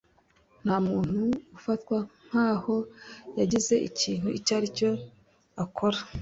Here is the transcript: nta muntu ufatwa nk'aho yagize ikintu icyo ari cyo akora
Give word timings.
nta 0.63 0.77
muntu 0.87 1.21
ufatwa 1.57 1.97
nk'aho 2.25 2.75
yagize 3.39 3.75
ikintu 3.89 4.27
icyo 4.37 4.51
ari 4.57 4.67
cyo 4.77 4.89
akora 5.63 5.99